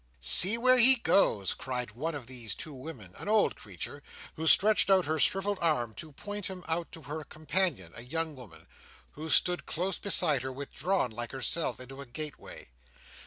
"See 0.23 0.57
where 0.57 0.79
he 0.79 0.95
goes!" 0.95 1.53
cried 1.53 1.91
one 1.91 2.15
of 2.15 2.25
these 2.25 2.55
two 2.55 2.73
women, 2.73 3.13
an 3.17 3.29
old 3.29 3.55
creature, 3.55 4.01
who 4.33 4.47
stretched 4.47 4.89
out 4.89 5.05
her 5.05 5.19
shrivelled 5.19 5.59
arm 5.61 5.93
to 5.97 6.11
point 6.11 6.47
him 6.47 6.63
out 6.67 6.91
to 6.93 7.03
her 7.03 7.23
companion, 7.23 7.91
a 7.95 8.01
young 8.01 8.35
woman, 8.35 8.65
who 9.11 9.29
stood 9.29 9.67
close 9.67 9.99
beside 9.99 10.41
her, 10.41 10.51
withdrawn 10.51 11.11
like 11.11 11.31
herself 11.33 11.79
into 11.79 12.01
a 12.01 12.07
gateway. 12.07 12.69